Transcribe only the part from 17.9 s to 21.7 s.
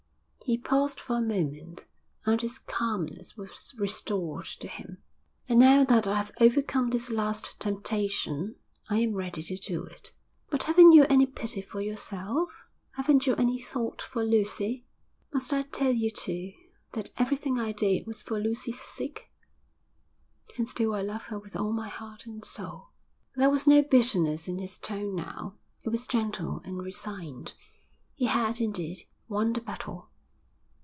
was for Lucy's sake? And still I love her with